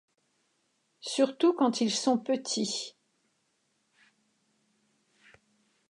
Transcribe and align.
Surtout 1.01 1.53
quand 1.53 1.79
ils 1.79 1.91
sont 1.91 2.17
petits. 2.17 2.95